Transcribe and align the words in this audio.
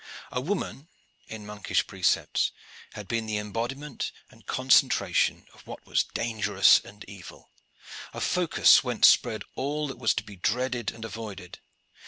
A 0.31 0.41
woman, 0.41 0.87
in 1.27 1.45
monkish 1.45 1.85
precepts, 1.85 2.51
had 2.93 3.07
been 3.07 3.27
the 3.27 3.37
embodiment 3.37 4.11
and 4.31 4.47
concentration 4.47 5.45
of 5.53 5.67
what 5.67 5.85
was 5.85 6.01
dangerous 6.15 6.79
and 6.79 7.05
evil 7.07 7.51
a 8.11 8.19
focus 8.19 8.83
whence 8.83 9.07
spread 9.07 9.43
all 9.53 9.87
that 9.89 9.99
was 9.99 10.15
to 10.15 10.23
be 10.23 10.37
dreaded 10.37 10.89
and 10.89 11.05
avoided. 11.05 11.59